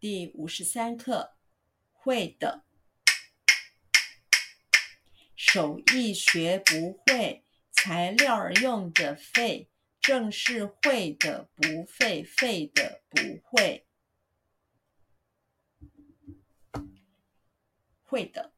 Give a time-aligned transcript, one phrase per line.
[0.00, 1.36] 第五十三课，
[1.92, 2.64] 会的。
[5.36, 9.68] 手艺学不会，材料用的废，
[10.00, 13.86] 正是会的不废，废的不会。
[18.02, 18.54] 会的，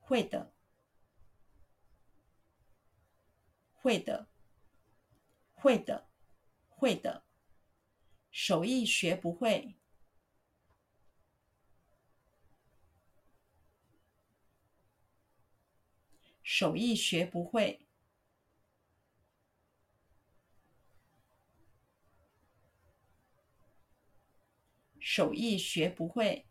[0.00, 0.52] 会的，
[3.72, 4.28] 会的，
[5.52, 6.08] 会的，
[6.68, 7.29] 会的。
[8.30, 9.76] 手艺学不会，
[16.42, 17.86] 手艺学不会，
[24.98, 26.46] 手艺学不会，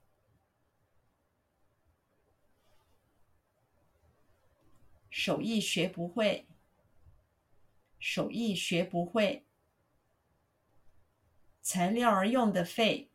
[5.10, 6.46] 手艺学不会，
[8.00, 9.49] 手艺学不会。
[11.62, 13.12] 材料而用的费，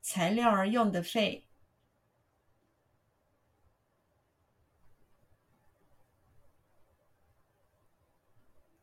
[0.00, 1.46] 材料而用的费，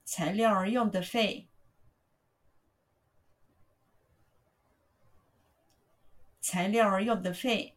[0.05, 1.48] 材料而用的费，
[6.39, 7.75] 材料而用的费，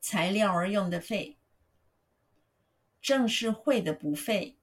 [0.00, 1.41] 材料而用的费。
[3.02, 4.56] 正是会的不废，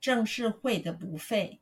[0.00, 1.60] 正是会的不废，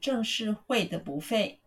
[0.00, 1.60] 正是会的不废，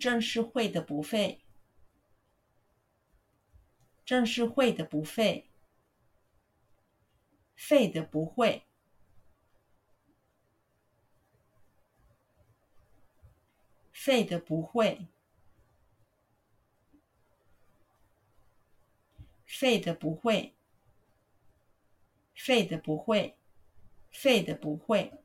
[0.00, 1.41] 正是会的不废。
[4.04, 5.48] 正是会的不废，
[7.54, 8.64] 废的不会，
[13.92, 15.06] 废的不会，
[19.46, 20.54] 废的不会，
[22.34, 23.36] 废的不会，
[24.10, 25.21] 废的不会。